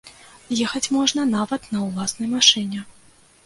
[0.67, 2.87] Ехаць можна нават на ўласнай машыне.